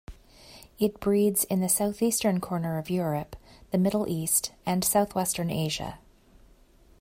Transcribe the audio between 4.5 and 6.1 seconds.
and southwestern Asia.